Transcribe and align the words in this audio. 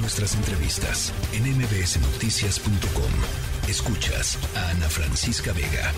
Nuestras 0.00 0.36
entrevistas 0.36 1.12
en 1.32 1.42
mbsnoticias.com. 1.58 3.68
Escuchas 3.68 4.38
a 4.56 4.70
Ana 4.70 4.88
Francisca 4.88 5.52
Vega. 5.52 5.92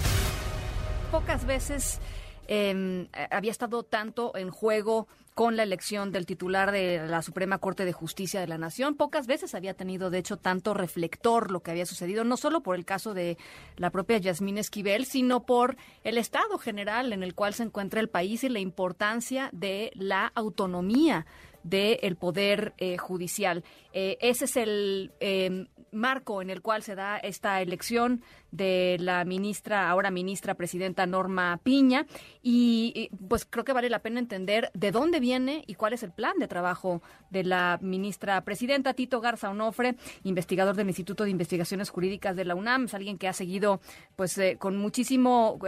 Pocas 1.10 1.44
veces 1.44 2.00
em, 2.48 3.08
había 3.30 3.50
estado 3.50 3.82
tanto 3.82 4.34
en 4.36 4.50
juego 4.50 5.06
con 5.34 5.56
la 5.56 5.64
elección 5.64 6.12
del 6.12 6.24
titular 6.24 6.72
de 6.72 7.06
la 7.08 7.20
Suprema 7.20 7.58
Corte 7.58 7.84
de 7.84 7.92
Justicia 7.92 8.40
de 8.40 8.46
la 8.46 8.56
Nación. 8.56 8.94
Pocas 8.94 9.26
veces 9.26 9.54
había 9.54 9.74
tenido, 9.74 10.08
de 10.08 10.18
hecho, 10.18 10.38
tanto 10.38 10.72
reflector 10.72 11.50
lo 11.50 11.60
que 11.60 11.70
había 11.70 11.86
sucedido, 11.86 12.24
no 12.24 12.38
solo 12.38 12.62
por 12.62 12.76
el 12.76 12.86
caso 12.86 13.12
de 13.12 13.36
la 13.76 13.90
propia 13.90 14.16
Yasmín 14.16 14.56
Esquivel, 14.56 15.04
sino 15.04 15.44
por 15.44 15.76
el 16.04 16.16
estado 16.16 16.56
general 16.58 17.12
en 17.12 17.22
el 17.22 17.34
cual 17.34 17.52
se 17.52 17.64
encuentra 17.64 18.00
el 18.00 18.08
país 18.08 18.44
y 18.44 18.48
la 18.48 18.60
importancia 18.60 19.50
de 19.52 19.90
la 19.94 20.32
autonomía 20.34 21.26
del 21.62 22.16
poder 22.16 22.74
eh, 22.78 22.96
judicial. 22.96 23.64
Eh, 23.92 24.18
ese 24.20 24.44
es 24.44 24.56
el 24.56 25.12
em, 25.20 25.66
marco 25.92 26.42
en 26.42 26.50
el 26.50 26.62
cual 26.62 26.82
se 26.82 26.94
da 26.94 27.18
esta 27.18 27.60
elección 27.60 28.22
de 28.50 28.96
la 29.00 29.24
ministra, 29.24 29.88
ahora 29.88 30.10
ministra 30.10 30.54
presidenta 30.54 31.06
Norma 31.06 31.60
Piña, 31.62 32.06
y, 32.42 33.10
pues 33.28 33.44
creo 33.44 33.64
que 33.64 33.72
vale 33.72 33.90
la 33.90 34.00
pena 34.00 34.20
entender 34.20 34.70
de 34.74 34.90
dónde 34.90 35.20
viene 35.20 35.64
y 35.66 35.74
cuál 35.74 35.92
es 35.92 36.02
el 36.02 36.12
plan 36.12 36.38
de 36.38 36.48
trabajo 36.48 37.02
de 37.30 37.44
la 37.44 37.78
ministra 37.80 38.40
presidenta. 38.42 38.94
Tito 38.94 39.20
Garza 39.20 39.50
Onofre, 39.50 39.96
investigador 40.24 40.76
del 40.76 40.88
Instituto 40.88 41.24
de 41.24 41.30
Investigaciones 41.30 41.90
Jurídicas 41.90 42.36
de 42.36 42.44
la 42.44 42.54
UNAM, 42.54 42.84
es 42.84 42.94
alguien 42.94 43.18
que 43.18 43.28
ha 43.28 43.32
seguido 43.32 43.80
pues 44.16 44.36
eh, 44.38 44.56
con 44.58 44.76
muchísimo 44.76 45.58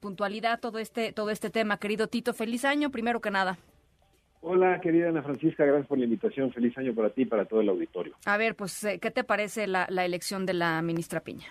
puntualidad 0.00 0.60
todo 0.60 0.78
este, 0.78 1.12
todo 1.12 1.30
este 1.30 1.50
tema. 1.50 1.78
Querido 1.78 2.08
Tito, 2.08 2.34
feliz 2.34 2.64
año, 2.64 2.90
primero 2.90 3.20
que 3.20 3.30
nada. 3.30 3.58
Hola, 4.42 4.80
querida 4.80 5.10
Ana 5.10 5.22
Francisca, 5.22 5.66
gracias 5.66 5.86
por 5.86 5.98
la 5.98 6.04
invitación. 6.04 6.50
Feliz 6.52 6.76
año 6.78 6.94
para 6.94 7.10
ti 7.10 7.22
y 7.22 7.26
para 7.26 7.44
todo 7.44 7.60
el 7.60 7.68
auditorio. 7.68 8.14
A 8.24 8.38
ver, 8.38 8.54
pues, 8.54 8.82
eh, 8.84 8.98
¿qué 8.98 9.10
te 9.10 9.22
parece 9.22 9.66
la, 9.66 9.84
elección 9.84 10.46
de 10.46 10.54
la 10.54 10.80
ministra 10.80 11.20
Piña? 11.20 11.46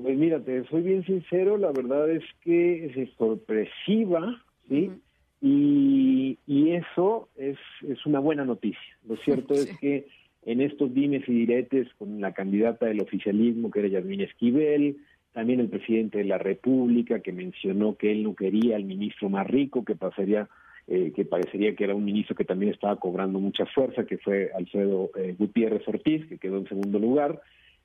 Pues 0.00 0.16
mira, 0.16 0.38
te 0.40 0.64
soy 0.68 0.82
bien 0.82 1.04
sincero, 1.04 1.56
la 1.56 1.72
verdad 1.72 2.08
es 2.08 2.22
que 2.42 2.86
es 2.86 3.10
sorpresiva, 3.16 4.40
¿sí? 4.68 4.92
y, 5.40 6.38
y, 6.46 6.70
eso 6.70 7.28
es, 7.34 7.58
es 7.88 8.06
una 8.06 8.20
buena 8.20 8.44
noticia. 8.44 8.96
Lo 9.06 9.16
cierto 9.24 9.54
es 9.54 9.76
que 9.78 10.06
en 10.44 10.60
estos 10.60 10.94
dimes 10.94 11.28
y 11.28 11.32
diretes 11.32 11.88
con 11.98 12.20
la 12.20 12.32
candidata 12.32 12.86
del 12.86 13.00
oficialismo, 13.00 13.72
que 13.72 13.80
era 13.80 13.88
Yasmín 13.88 14.20
Esquivel, 14.20 14.98
también 15.32 15.58
el 15.58 15.68
presidente 15.68 16.18
de 16.18 16.24
la 16.24 16.38
República, 16.38 17.20
que 17.20 17.32
mencionó 17.32 17.96
que 17.96 18.12
él 18.12 18.22
no 18.22 18.34
quería 18.34 18.76
al 18.76 18.84
ministro 18.84 19.28
más 19.28 19.46
rico, 19.46 19.84
que 19.84 19.96
pasaría 19.96 20.48
eh, 20.90 21.12
que 21.14 21.26
parecería 21.26 21.76
que 21.76 21.84
era 21.84 21.94
un 21.94 22.04
ministro 22.04 22.34
que 22.34 22.44
también 22.44 22.72
estaba 22.72 22.96
cobrando 22.96 23.38
mucha 23.38 23.66
fuerza, 23.66 24.06
que 24.06 24.16
fue 24.16 24.50
Alfredo 24.54 25.10
eh, 25.16 25.34
Gutiérrez 25.38 25.86
Ortiz, 25.86 26.26
que 26.26 26.38
quedó 26.38 26.56
en 26.56 26.66
segundo 26.66 26.98
lugar. 26.98 27.42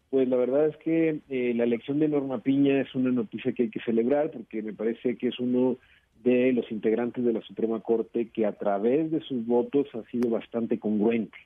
Pues 0.10 0.30
la 0.30 0.38
verdad 0.38 0.68
es 0.68 0.78
que 0.78 1.20
eh, 1.30 1.54
la 1.54 1.66
elección 1.66 2.00
de 2.00 2.08
Norma 2.08 2.40
Piña 2.40 2.80
es 2.80 2.96
una 2.96 3.12
noticia 3.12 3.52
que 3.52 3.64
hay 3.64 3.70
que 3.70 3.82
celebrar 3.82 4.32
porque 4.32 4.62
me 4.62 4.72
parece 4.72 5.18
que 5.18 5.28
es 5.28 5.40
uno 5.40 5.78
de 6.24 6.54
los 6.54 6.72
integrantes 6.72 7.24
de 7.24 7.34
la 7.34 7.42
Suprema 7.42 7.80
Corte 7.82 8.30
que 8.30 8.46
a 8.46 8.54
través 8.54 9.12
de 9.12 9.22
sus 9.22 9.46
votos 9.46 9.88
ha 9.94 10.04
sido 10.10 10.30
bastante 10.30 10.80
congruente. 10.80 11.38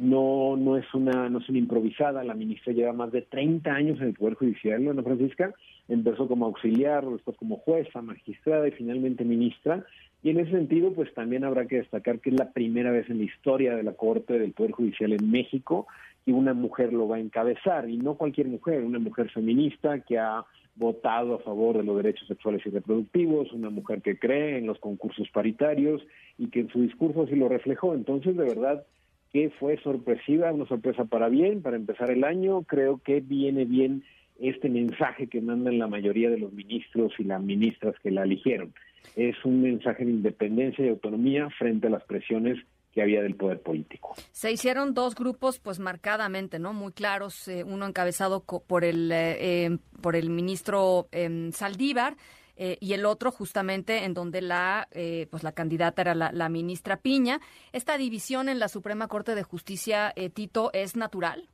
No 0.00 0.56
no 0.56 0.76
es 0.76 0.86
una 0.94 1.28
no 1.28 1.40
es 1.40 1.48
una 1.48 1.58
improvisada, 1.58 2.22
la 2.22 2.34
ministra 2.34 2.72
lleva 2.72 2.92
más 2.92 3.10
de 3.10 3.22
30 3.22 3.72
años 3.72 4.00
en 4.00 4.08
el 4.08 4.14
Poder 4.14 4.34
Judicial, 4.34 4.86
Ana 4.86 5.02
Francisca, 5.02 5.52
empezó 5.88 6.28
como 6.28 6.46
auxiliar, 6.46 7.04
después 7.04 7.36
como 7.36 7.56
jueza, 7.56 8.00
magistrada 8.00 8.68
y 8.68 8.70
finalmente 8.70 9.24
ministra, 9.24 9.84
y 10.22 10.30
en 10.30 10.38
ese 10.38 10.52
sentido, 10.52 10.92
pues 10.92 11.12
también 11.14 11.42
habrá 11.42 11.66
que 11.66 11.78
destacar 11.78 12.20
que 12.20 12.30
es 12.30 12.38
la 12.38 12.52
primera 12.52 12.92
vez 12.92 13.10
en 13.10 13.18
la 13.18 13.24
historia 13.24 13.74
de 13.74 13.82
la 13.82 13.94
Corte 13.94 14.38
del 14.38 14.52
Poder 14.52 14.70
Judicial 14.70 15.12
en 15.12 15.30
México 15.30 15.88
que 16.24 16.32
una 16.32 16.54
mujer 16.54 16.92
lo 16.92 17.08
va 17.08 17.16
a 17.16 17.20
encabezar, 17.20 17.90
y 17.90 17.96
no 17.96 18.14
cualquier 18.14 18.46
mujer, 18.46 18.84
una 18.84 19.00
mujer 19.00 19.30
feminista 19.30 19.98
que 20.00 20.18
ha 20.18 20.44
votado 20.74 21.34
a 21.34 21.38
favor 21.40 21.76
de 21.76 21.84
los 21.84 21.96
derechos 21.96 22.26
sexuales 22.28 22.62
y 22.64 22.70
reproductivos, 22.70 23.52
una 23.52 23.70
mujer 23.70 24.02
que 24.02 24.18
cree 24.18 24.58
en 24.58 24.66
los 24.66 24.78
concursos 24.78 25.28
paritarios 25.30 26.02
y 26.38 26.48
que 26.48 26.60
en 26.60 26.68
su 26.68 26.80
discurso 26.80 27.26
sí 27.26 27.36
lo 27.36 27.48
reflejó. 27.48 27.94
Entonces, 27.94 28.36
de 28.36 28.44
verdad 28.44 28.84
que 29.32 29.50
fue 29.50 29.78
sorpresiva, 29.78 30.52
una 30.52 30.66
sorpresa 30.66 31.04
para 31.04 31.28
bien, 31.28 31.62
para 31.62 31.76
empezar 31.76 32.10
el 32.10 32.24
año, 32.24 32.62
creo 32.62 32.98
que 32.98 33.20
viene 33.20 33.64
bien 33.64 34.02
este 34.40 34.68
mensaje 34.68 35.28
que 35.28 35.40
mandan 35.40 35.78
la 35.78 35.86
mayoría 35.86 36.30
de 36.30 36.38
los 36.38 36.52
ministros 36.52 37.12
y 37.18 37.24
las 37.24 37.42
ministras 37.42 37.94
que 38.02 38.10
la 38.10 38.24
eligieron 38.24 38.72
es 39.16 39.44
un 39.44 39.62
mensaje 39.62 40.04
de 40.04 40.10
independencia 40.10 40.84
y 40.84 40.88
autonomía 40.88 41.50
frente 41.50 41.86
a 41.86 41.90
las 41.90 42.04
presiones 42.04 42.58
que 42.92 43.02
había 43.02 43.22
del 43.22 43.34
poder 43.34 43.60
político. 43.60 44.14
Se 44.30 44.52
hicieron 44.52 44.94
dos 44.94 45.14
grupos, 45.14 45.58
pues 45.58 45.78
marcadamente, 45.78 46.58
¿no? 46.58 46.72
Muy 46.74 46.92
claros, 46.92 47.48
eh, 47.48 47.64
uno 47.64 47.86
encabezado 47.86 48.44
por 48.44 48.84
el 48.84 49.10
eh, 49.10 49.64
em, 49.64 49.78
por 50.00 50.14
el 50.14 50.30
ministro 50.30 51.08
em, 51.10 51.52
Saldívar. 51.52 52.16
Eh, 52.54 52.76
y 52.80 52.92
el 52.92 53.06
otro 53.06 53.32
justamente 53.32 54.04
en 54.04 54.12
donde 54.12 54.42
la 54.42 54.86
pues 55.30 55.42
la 55.42 55.52
candidata 55.52 56.02
era 56.02 56.14
la, 56.14 56.48
ministra 56.50 56.98
Piña. 56.98 57.40
Esta 57.72 57.96
división 57.96 58.50
en 58.50 58.58
la 58.58 58.68
Suprema 58.68 59.08
Corte 59.08 59.34
de 59.34 59.42
Justicia, 59.42 60.14
Tito, 60.34 60.70
es 60.74 60.94
natural. 60.94 61.48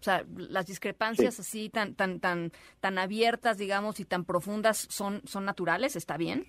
O 0.00 0.04
sea, 0.04 0.26
las 0.36 0.66
discrepancias 0.66 1.40
así 1.40 1.70
tan 1.70 1.94
tan 1.94 2.20
tan 2.20 2.52
tan 2.80 2.98
abiertas, 2.98 3.56
digamos, 3.56 3.98
y 3.98 4.04
tan 4.04 4.26
profundas 4.26 4.86
son 4.90 5.22
son 5.24 5.46
naturales. 5.46 5.96
¿Está 5.96 6.18
bien? 6.18 6.46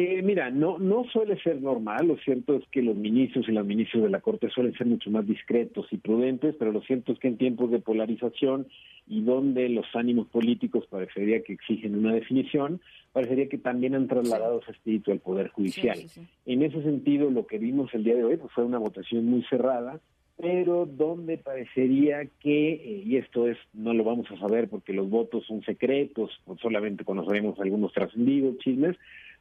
Eh, 0.00 0.22
mira, 0.22 0.48
no, 0.48 0.78
no 0.78 1.02
suele 1.12 1.42
ser 1.42 1.60
normal. 1.60 2.06
Lo 2.06 2.16
cierto 2.18 2.54
es 2.54 2.62
que 2.70 2.82
los 2.82 2.94
ministros 2.94 3.48
y 3.48 3.52
las 3.52 3.66
ministras 3.66 4.04
de 4.04 4.10
la 4.10 4.20
Corte 4.20 4.48
suelen 4.48 4.72
ser 4.74 4.86
mucho 4.86 5.10
más 5.10 5.26
discretos 5.26 5.88
y 5.90 5.96
prudentes, 5.96 6.54
pero 6.56 6.70
lo 6.70 6.80
cierto 6.82 7.10
es 7.10 7.18
que 7.18 7.26
en 7.26 7.36
tiempos 7.36 7.72
de 7.72 7.80
polarización 7.80 8.68
y 9.08 9.22
donde 9.22 9.68
los 9.68 9.86
ánimos 9.94 10.28
políticos 10.28 10.86
parecería 10.88 11.42
que 11.42 11.54
exigen 11.54 11.96
una 11.96 12.12
definición, 12.12 12.80
parecería 13.12 13.48
que 13.48 13.58
también 13.58 13.96
han 13.96 14.06
trasladado 14.06 14.60
ese 14.60 14.70
espíritu 14.70 15.10
al 15.10 15.18
Poder 15.18 15.48
Judicial. 15.48 15.98
en 16.46 16.62
ese 16.62 16.80
sentido, 16.84 17.28
lo 17.28 17.48
que 17.48 17.58
vimos 17.58 17.92
el 17.92 18.04
día 18.04 18.14
de 18.14 18.22
hoy 18.22 18.36
pues, 18.36 18.52
fue 18.52 18.64
una 18.64 18.78
votación 18.78 19.24
muy 19.24 19.42
cerrada, 19.50 19.98
pero 20.40 20.86
donde 20.86 21.38
parecería 21.38 22.24
que, 22.38 22.74
eh, 22.74 23.02
y 23.04 23.16
esto 23.16 23.48
es 23.48 23.58
no 23.72 23.92
lo 23.92 24.04
vamos 24.04 24.30
a 24.30 24.38
saber 24.38 24.68
porque 24.68 24.92
los 24.92 25.10
votos 25.10 25.44
son 25.46 25.64
secretos, 25.64 26.30
pues 26.44 26.60
solamente 26.60 27.04
conoceremos 27.04 27.58
algunos 27.58 27.92
trascendidos, 27.92 28.58
chismes, 28.58 28.96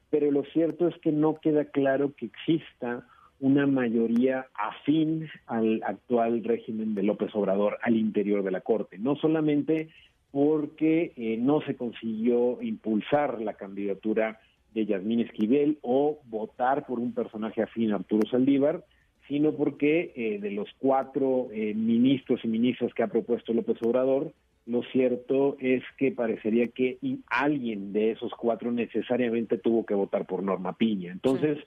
pero 0.10 0.32
lo 0.32 0.44
cierto 0.46 0.88
es 0.88 0.96
que 1.00 1.12
no 1.12 1.40
queda 1.40 1.66
claro 1.66 2.14
que 2.16 2.26
exista 2.28 3.06
una 3.40 3.68
mayoría 3.68 4.48
afín 4.56 5.30
al 5.46 5.82
actual 5.84 6.44
régimen 6.44 6.96
de 6.96 7.04
López 7.04 7.30
Obrador 7.36 7.78
al 7.84 7.96
interior 7.96 8.44
de 8.44 8.52
la 8.52 8.62
Corte, 8.62 8.98
no 8.98 9.16
solamente 9.16 9.90
porque 10.32 11.14
eh, 11.16 11.38
no 11.40 11.62
se 11.62 11.76
consiguió 11.76 12.62
impulsar 12.62 13.42
la 13.42 13.54
candidatura 13.54 14.40
de 14.74 14.86
Yasmín 14.86 15.22
Esquivel 15.22 15.78
o 15.82 16.20
votar 16.26 16.86
por 16.86 17.00
un 17.00 17.14
personaje 17.14 17.62
afín 17.62 17.92
a 17.92 17.96
Arturo 17.96 18.28
Saldívar, 18.30 18.84
sino 19.28 19.54
porque 19.54 20.14
eh, 20.16 20.40
de 20.40 20.52
los 20.52 20.70
cuatro 20.78 21.48
eh, 21.52 21.74
ministros 21.74 22.44
y 22.44 22.48
ministras 22.48 22.94
que 22.94 23.04
ha 23.04 23.08
propuesto 23.08 23.54
López 23.54 23.78
Obrador, 23.82 24.34
lo 24.68 24.84
cierto 24.84 25.56
es 25.60 25.82
que 25.98 26.12
parecería 26.12 26.68
que 26.68 26.98
alguien 27.28 27.94
de 27.94 28.12
esos 28.12 28.32
cuatro 28.34 28.72
necesariamente 28.72 29.58
tuvo 29.58 29.86
que 29.86 29.94
votar 29.94 30.26
por 30.26 30.44
Norma 30.44 30.78
Piña. 30.78 31.12
Entonces, 31.12 31.58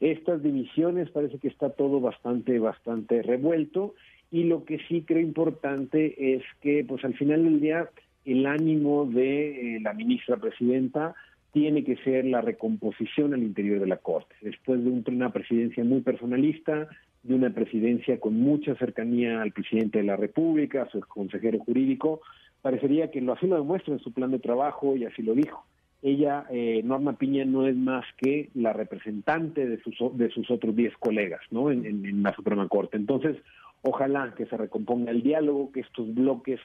estas 0.00 0.42
divisiones 0.42 1.08
parece 1.10 1.38
que 1.38 1.48
está 1.48 1.70
todo 1.70 2.00
bastante, 2.00 2.58
bastante 2.58 3.22
revuelto 3.22 3.94
y 4.30 4.44
lo 4.44 4.64
que 4.64 4.78
sí 4.88 5.04
creo 5.06 5.20
importante 5.20 6.34
es 6.34 6.42
que, 6.60 6.84
pues 6.86 7.04
al 7.04 7.14
final 7.14 7.44
del 7.44 7.60
día, 7.60 7.88
el 8.24 8.44
ánimo 8.46 9.06
de 9.06 9.76
eh, 9.76 9.80
la 9.80 9.94
ministra 9.94 10.36
presidenta 10.36 11.14
tiene 11.52 11.82
que 11.82 11.96
ser 11.98 12.26
la 12.26 12.40
recomposición 12.40 13.34
al 13.34 13.42
interior 13.42 13.80
de 13.80 13.86
la 13.86 13.96
Corte. 13.96 14.34
Después 14.42 14.84
de 14.84 14.90
una 14.90 15.32
presidencia 15.32 15.82
muy 15.82 16.00
personalista, 16.00 16.88
de 17.22 17.34
una 17.34 17.50
presidencia 17.50 18.18
con 18.20 18.34
mucha 18.40 18.74
cercanía 18.76 19.42
al 19.42 19.52
presidente 19.52 19.98
de 19.98 20.04
la 20.04 20.16
República, 20.16 20.82
a 20.82 20.90
su 20.90 21.00
consejero 21.00 21.58
jurídico, 21.58 22.20
parecería 22.62 23.10
que 23.10 23.20
lo 23.20 23.32
así 23.32 23.46
lo 23.46 23.56
demuestra 23.56 23.94
en 23.94 24.00
su 24.00 24.12
plan 24.12 24.30
de 24.30 24.38
trabajo 24.38 24.96
y 24.96 25.04
así 25.04 25.22
lo 25.22 25.34
dijo. 25.34 25.64
Ella, 26.00 26.46
eh, 26.50 26.80
Norma 26.84 27.18
Piña, 27.18 27.44
no 27.44 27.66
es 27.66 27.76
más 27.76 28.04
que 28.18 28.50
la 28.54 28.72
representante 28.72 29.66
de 29.66 29.80
sus, 29.82 29.96
de 30.16 30.30
sus 30.30 30.48
otros 30.50 30.76
diez 30.76 30.96
colegas 30.98 31.40
¿no? 31.50 31.72
En, 31.72 32.22
la 32.22 32.32
Suprema 32.34 32.68
Corte. 32.68 32.96
Entonces, 32.96 33.36
ojalá 33.82 34.32
que 34.36 34.46
se 34.46 34.56
recomponga 34.56 35.10
el 35.10 35.22
diálogo, 35.22 35.72
que 35.72 35.80
estos 35.80 36.14
bloques 36.14 36.60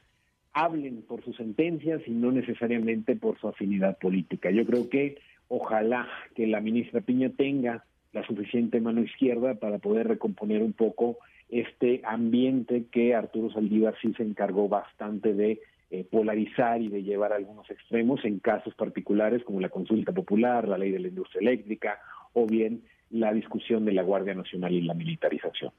hablen 0.53 1.01
por 1.01 1.23
sus 1.23 1.35
sentencias 1.35 2.01
y 2.05 2.11
no 2.11 2.31
necesariamente 2.31 3.15
por 3.15 3.39
su 3.39 3.47
afinidad 3.47 3.97
política. 3.97 4.51
Yo 4.51 4.65
creo 4.65 4.87
que 4.87 5.17
ojalá 5.47 6.07
que 6.35 6.45
la 6.45 6.61
ministra 6.61 7.01
Piña 7.01 7.29
tenga 7.29 7.83
la 8.13 8.25
suficiente 8.25 8.79
mano 8.79 9.01
izquierda 9.01 9.55
para 9.55 9.79
poder 9.79 10.07
recomponer 10.07 10.61
un 10.61 10.73
poco 10.73 11.17
este 11.49 12.01
ambiente 12.03 12.85
que 12.91 13.13
Arturo 13.13 13.51
Saldívar 13.51 13.95
sí 14.01 14.13
se 14.15 14.23
encargó 14.23 14.69
bastante 14.69 15.33
de 15.33 15.59
eh, 15.91 16.05
polarizar 16.09 16.81
y 16.81 16.87
de 16.87 17.03
llevar 17.03 17.33
a 17.33 17.35
algunos 17.35 17.69
extremos 17.69 18.23
en 18.25 18.39
casos 18.39 18.73
particulares 18.75 19.43
como 19.43 19.59
la 19.59 19.69
consulta 19.69 20.11
popular, 20.11 20.67
la 20.67 20.77
ley 20.77 20.91
de 20.91 20.99
la 20.99 21.09
industria 21.09 21.41
eléctrica 21.41 21.99
o 22.33 22.47
bien 22.47 22.81
la 23.13 23.31
discusión 23.31 23.85
de 23.85 23.93
la 23.93 24.01
Guardia 24.01 24.33
Nacional 24.33 24.73
y 24.73 24.81
la 24.81 24.95
militarización. 24.95 25.71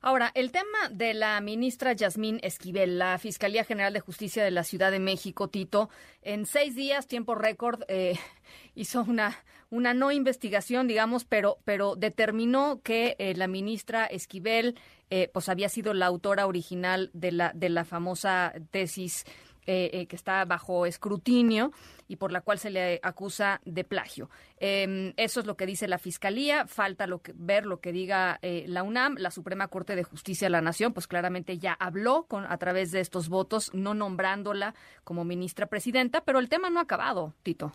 Ahora, 0.00 0.30
el 0.34 0.52
tema 0.52 0.88
de 0.90 1.14
la 1.14 1.40
ministra 1.40 1.92
Yasmín 1.92 2.38
Esquivel, 2.42 2.98
la 2.98 3.18
Fiscalía 3.18 3.64
General 3.64 3.92
de 3.92 3.98
Justicia 3.98 4.44
de 4.44 4.52
la 4.52 4.62
Ciudad 4.62 4.92
de 4.92 5.00
México, 5.00 5.48
Tito, 5.48 5.90
en 6.22 6.46
seis 6.46 6.76
días, 6.76 7.08
tiempo 7.08 7.34
récord, 7.34 7.82
eh, 7.88 8.14
hizo 8.76 9.02
una, 9.02 9.34
una 9.68 9.94
no 9.94 10.12
investigación, 10.12 10.86
digamos, 10.86 11.24
pero, 11.24 11.58
pero 11.64 11.96
determinó 11.96 12.80
que 12.84 13.16
eh, 13.18 13.34
la 13.34 13.48
ministra 13.48 14.06
Esquivel 14.06 14.78
eh, 15.10 15.28
pues 15.32 15.48
había 15.48 15.68
sido 15.68 15.92
la 15.92 16.06
autora 16.06 16.46
original 16.46 17.10
de 17.12 17.32
la, 17.32 17.52
de 17.52 17.68
la 17.68 17.84
famosa 17.84 18.54
tesis 18.70 19.24
eh, 19.66 19.90
eh, 19.92 20.06
que 20.06 20.14
está 20.14 20.44
bajo 20.44 20.86
escrutinio 20.86 21.72
y 22.06 22.16
por 22.16 22.30
la 22.30 22.40
cual 22.40 22.58
se 22.58 22.70
le 22.70 23.00
acusa 23.02 23.60
de 23.64 23.82
plagio. 23.82 24.30
Em, 24.58 25.12
eso 25.16 25.40
es 25.40 25.46
lo 25.46 25.56
que 25.56 25.66
dice 25.66 25.88
la 25.88 25.98
Fiscalía. 25.98 26.66
Falta 26.66 27.06
ver 27.34 27.66
lo 27.66 27.80
que 27.80 27.90
diga 27.90 28.38
eh, 28.42 28.64
la 28.68 28.84
UNAM. 28.84 29.16
La 29.18 29.32
Suprema 29.32 29.66
Corte 29.68 29.96
de 29.96 30.04
Justicia 30.04 30.46
de 30.46 30.50
la 30.50 30.60
Nación, 30.60 30.92
pues 30.92 31.08
claramente 31.08 31.58
ya 31.58 31.72
habló 31.72 32.26
con, 32.28 32.44
a 32.44 32.56
través 32.58 32.92
de 32.92 33.00
estos 33.00 33.28
votos, 33.28 33.74
no 33.74 33.94
nombrándola 33.94 34.74
como 35.02 35.24
ministra 35.24 35.66
presidenta, 35.66 36.22
pero 36.24 36.38
el 36.38 36.48
tema 36.48 36.70
no 36.70 36.78
ha 36.78 36.82
acabado, 36.82 37.34
Tito. 37.42 37.72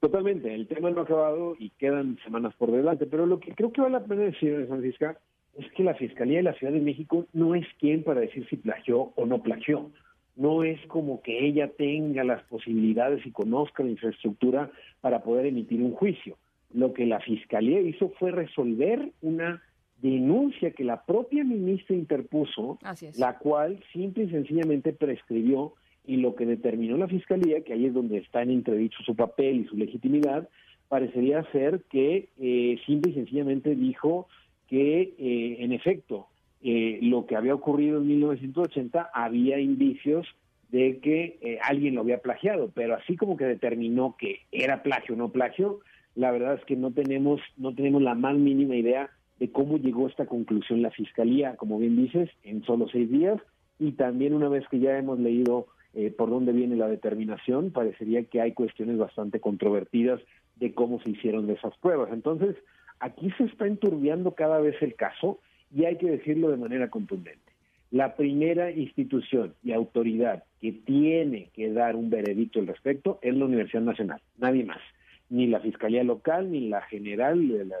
Totalmente, 0.00 0.52
el 0.52 0.66
tema 0.66 0.90
no 0.90 1.00
ha 1.00 1.04
acabado 1.04 1.54
y 1.58 1.70
quedan 1.70 2.18
semanas 2.24 2.52
por 2.58 2.72
delante, 2.72 3.06
pero 3.06 3.26
lo 3.26 3.38
que 3.38 3.54
creo 3.54 3.72
que 3.72 3.80
vale 3.80 3.92
la 3.92 4.04
pena 4.04 4.22
decir, 4.22 4.66
Francisca, 4.66 5.18
es 5.56 5.70
que 5.72 5.84
la 5.84 5.94
Fiscalía 5.94 6.38
de 6.38 6.42
la 6.42 6.54
Ciudad 6.54 6.72
de 6.72 6.80
México 6.80 7.26
no 7.32 7.54
es 7.54 7.66
quien 7.78 8.02
para 8.02 8.20
decir 8.20 8.46
si 8.50 8.56
plagió 8.56 9.12
o 9.14 9.24
no 9.24 9.40
plagió 9.40 9.90
no 10.36 10.64
es 10.64 10.80
como 10.86 11.22
que 11.22 11.46
ella 11.46 11.68
tenga 11.68 12.24
las 12.24 12.42
posibilidades 12.44 13.24
y 13.26 13.30
conozca 13.30 13.82
la 13.82 13.90
infraestructura 13.90 14.70
para 15.00 15.22
poder 15.22 15.46
emitir 15.46 15.80
un 15.82 15.92
juicio. 15.92 16.36
Lo 16.72 16.92
que 16.92 17.06
la 17.06 17.20
Fiscalía 17.20 17.80
hizo 17.80 18.10
fue 18.18 18.32
resolver 18.32 19.12
una 19.22 19.62
denuncia 20.02 20.72
que 20.72 20.84
la 20.84 21.04
propia 21.04 21.44
ministra 21.44 21.94
interpuso, 21.94 22.78
la 23.16 23.38
cual 23.38 23.80
simple 23.92 24.24
y 24.24 24.30
sencillamente 24.30 24.92
prescribió 24.92 25.74
y 26.06 26.16
lo 26.16 26.34
que 26.34 26.46
determinó 26.46 26.96
la 26.96 27.08
Fiscalía, 27.08 27.62
que 27.62 27.72
ahí 27.72 27.86
es 27.86 27.94
donde 27.94 28.18
está 28.18 28.42
en 28.42 28.50
entredicho 28.50 29.02
su 29.04 29.14
papel 29.14 29.60
y 29.60 29.64
su 29.64 29.76
legitimidad, 29.76 30.48
parecería 30.88 31.42
ser 31.52 31.82
que 31.90 32.28
eh, 32.38 32.78
simple 32.84 33.12
y 33.12 33.14
sencillamente 33.14 33.74
dijo 33.74 34.28
que, 34.68 35.14
eh, 35.18 35.56
en 35.60 35.72
efecto, 35.72 36.28
eh, 36.66 36.98
lo 37.02 37.26
que 37.26 37.36
había 37.36 37.54
ocurrido 37.54 37.98
en 37.98 38.06
1980, 38.06 39.10
había 39.12 39.60
indicios 39.60 40.26
de 40.70 40.98
que 40.98 41.38
eh, 41.42 41.58
alguien 41.62 41.94
lo 41.94 42.00
había 42.00 42.22
plagiado, 42.22 42.70
pero 42.74 42.94
así 42.94 43.16
como 43.16 43.36
que 43.36 43.44
determinó 43.44 44.16
que 44.18 44.40
era 44.50 44.82
plagio 44.82 45.14
o 45.14 45.18
no 45.18 45.28
plagio, 45.28 45.80
la 46.14 46.30
verdad 46.30 46.54
es 46.54 46.64
que 46.64 46.74
no 46.74 46.90
tenemos, 46.90 47.42
no 47.58 47.74
tenemos 47.74 48.00
la 48.00 48.14
más 48.14 48.36
mínima 48.36 48.76
idea 48.76 49.10
de 49.38 49.52
cómo 49.52 49.76
llegó 49.76 50.06
a 50.06 50.08
esta 50.08 50.24
conclusión 50.24 50.80
la 50.80 50.90
Fiscalía, 50.90 51.56
como 51.56 51.78
bien 51.78 51.96
dices, 51.96 52.30
en 52.44 52.64
solo 52.64 52.88
seis 52.88 53.10
días, 53.10 53.38
y 53.78 53.92
también 53.92 54.32
una 54.32 54.48
vez 54.48 54.66
que 54.70 54.78
ya 54.78 54.96
hemos 54.96 55.18
leído 55.18 55.66
eh, 55.92 56.10
por 56.10 56.30
dónde 56.30 56.52
viene 56.52 56.76
la 56.76 56.88
determinación, 56.88 57.72
parecería 57.72 58.24
que 58.24 58.40
hay 58.40 58.52
cuestiones 58.52 58.96
bastante 58.96 59.38
controvertidas 59.38 60.20
de 60.56 60.72
cómo 60.72 60.98
se 61.00 61.10
hicieron 61.10 61.50
esas 61.50 61.76
pruebas. 61.76 62.10
Entonces, 62.10 62.56
aquí 63.00 63.30
se 63.36 63.44
está 63.44 63.66
enturbiando 63.66 64.34
cada 64.34 64.60
vez 64.60 64.80
el 64.80 64.94
caso 64.94 65.40
y 65.74 65.84
hay 65.84 65.96
que 65.96 66.10
decirlo 66.10 66.50
de 66.50 66.56
manera 66.56 66.88
contundente. 66.88 67.40
La 67.90 68.16
primera 68.16 68.70
institución 68.70 69.54
y 69.62 69.72
autoridad 69.72 70.44
que 70.60 70.72
tiene 70.72 71.50
que 71.54 71.72
dar 71.72 71.96
un 71.96 72.10
veredicto 72.10 72.60
al 72.60 72.66
respecto 72.66 73.18
es 73.22 73.34
la 73.34 73.44
Universidad 73.44 73.82
Nacional, 73.82 74.20
nadie 74.38 74.64
más. 74.64 74.80
Ni 75.30 75.46
la 75.46 75.60
Fiscalía 75.60 76.04
Local, 76.04 76.50
ni 76.50 76.68
la 76.68 76.82
General 76.82 77.48
de 77.48 77.64
la, 77.64 77.76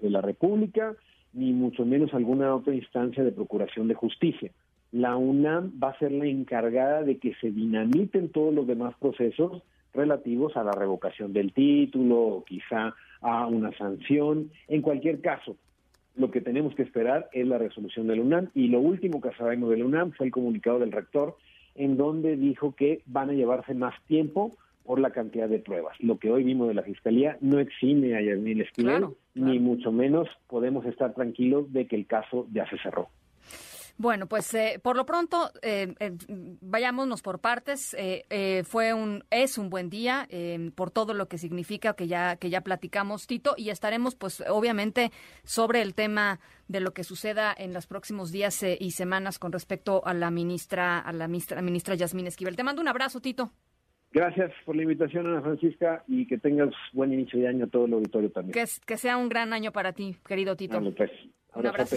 de 0.00 0.10
la, 0.10 0.20
República, 0.20 0.94
ni 1.32 1.52
mucho 1.52 1.84
menos 1.84 2.12
alguna 2.12 2.54
otra 2.54 2.74
instancia 2.74 3.24
de 3.24 3.32
procuración 3.32 3.88
de 3.88 3.94
justicia. 3.94 4.50
La 4.90 5.16
UNAM 5.16 5.72
va 5.82 5.90
a 5.90 5.98
ser 5.98 6.12
la 6.12 6.26
encargada 6.26 7.02
de 7.02 7.18
que 7.18 7.34
se 7.40 7.50
dinamiten 7.50 8.28
todos 8.28 8.52
los 8.52 8.66
demás 8.66 8.94
procesos 9.00 9.62
relativos 9.94 10.56
a 10.56 10.64
la 10.64 10.72
revocación 10.72 11.32
del 11.32 11.52
título 11.52 12.18
o 12.18 12.44
quizá 12.44 12.94
a 13.20 13.46
una 13.46 13.72
sanción. 13.78 14.50
En 14.68 14.82
cualquier 14.82 15.20
caso, 15.20 15.56
lo 16.16 16.30
que 16.30 16.40
tenemos 16.40 16.74
que 16.74 16.82
esperar 16.82 17.28
es 17.32 17.46
la 17.46 17.58
resolución 17.58 18.06
de 18.06 18.16
la 18.16 18.22
UNAM 18.22 18.50
y 18.54 18.68
lo 18.68 18.80
último 18.80 19.20
que 19.20 19.32
sabemos 19.32 19.70
de 19.70 19.78
la 19.78 19.84
UNAM 19.84 20.12
fue 20.12 20.26
el 20.26 20.32
comunicado 20.32 20.78
del 20.78 20.92
rector 20.92 21.36
en 21.74 21.96
donde 21.96 22.36
dijo 22.36 22.74
que 22.74 23.02
van 23.06 23.30
a 23.30 23.32
llevarse 23.32 23.74
más 23.74 23.94
tiempo 24.06 24.56
por 24.84 25.00
la 25.00 25.10
cantidad 25.10 25.48
de 25.48 25.58
pruebas. 25.58 25.96
Lo 26.00 26.18
que 26.18 26.30
hoy 26.30 26.44
vimos 26.44 26.68
de 26.68 26.74
la 26.74 26.82
Fiscalía 26.82 27.38
no 27.40 27.60
exime 27.60 28.16
a 28.16 28.20
Yasmín 28.20 28.60
Esquivel, 28.60 29.06
ni 29.34 29.58
mucho 29.58 29.92
menos 29.92 30.28
podemos 30.48 30.84
estar 30.86 31.14
tranquilos 31.14 31.72
de 31.72 31.86
que 31.86 31.96
el 31.96 32.06
caso 32.06 32.46
ya 32.52 32.68
se 32.68 32.78
cerró. 32.78 33.08
Bueno, 33.98 34.26
pues 34.26 34.52
eh, 34.54 34.80
por 34.82 34.96
lo 34.96 35.06
pronto 35.06 35.50
eh, 35.62 35.94
eh, 36.00 36.12
vayámonos 36.60 37.22
por 37.22 37.40
partes. 37.40 37.94
Eh, 37.98 38.62
fue 38.64 38.94
un 38.94 39.24
es 39.30 39.58
un 39.58 39.70
buen 39.70 39.90
día 39.90 40.28
por 40.74 40.90
todo 40.90 41.14
lo 41.14 41.28
que 41.28 41.38
significa 41.38 41.94
que 41.94 42.06
ya 42.06 42.36
que 42.36 42.50
ya 42.50 42.62
platicamos 42.62 43.26
Tito 43.26 43.54
y 43.56 43.70
estaremos 43.70 44.14
pues 44.14 44.42
obviamente 44.48 45.10
sobre 45.44 45.82
el 45.82 45.94
tema 45.94 46.40
de 46.68 46.80
lo 46.80 46.92
que 46.92 47.04
suceda 47.04 47.54
en 47.56 47.72
los 47.72 47.86
próximos 47.86 48.32
días 48.32 48.62
y 48.62 48.90
semanas 48.92 49.38
con 49.38 49.52
respecto 49.52 50.02
a 50.06 50.14
la 50.14 50.30
ministra 50.30 50.98
a 50.98 51.12
la 51.12 51.28
ministra, 51.28 51.60
ministra 51.62 51.94
Yasmín 51.94 52.26
Esquivel. 52.26 52.56
Te 52.56 52.64
mando 52.64 52.80
un 52.82 52.88
abrazo, 52.88 53.20
Tito. 53.20 53.52
Gracias 54.12 54.52
por 54.66 54.76
la 54.76 54.82
invitación, 54.82 55.26
Ana 55.26 55.40
Francisca, 55.40 56.04
y 56.06 56.26
que 56.26 56.36
tengas 56.36 56.68
buen 56.92 57.14
inicio 57.14 57.40
de 57.40 57.48
año 57.48 57.64
a 57.64 57.68
todo 57.68 57.86
el 57.86 57.94
auditorio 57.94 58.30
también. 58.30 58.52
Que, 58.52 58.70
que 58.84 58.96
sea 58.98 59.16
un 59.16 59.30
gran 59.30 59.54
año 59.54 59.72
para 59.72 59.92
ti, 59.92 60.16
querido 60.26 60.54
Tito. 60.54 60.78
Pues. 60.94 61.10
Un 61.54 61.66
abrazo. 61.66 61.96